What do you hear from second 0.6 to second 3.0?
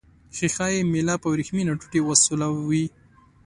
یي میله په وریښمینه ټوټې وسولوئ.